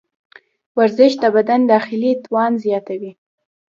ورزش 0.77 1.11
د 1.23 1.25
بدن 1.35 1.61
داخلي 1.73 2.11
توان 2.25 2.51
زیاتوي. 2.63 3.11